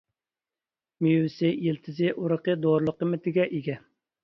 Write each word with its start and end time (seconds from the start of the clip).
مېۋىسى، 1.07 1.51
يىلتىزى، 1.67 2.11
ئۇرۇقى 2.15 2.57
دورىلىق 2.65 3.01
قىممىتىگە 3.05 3.49
ئىگە. 3.61 3.81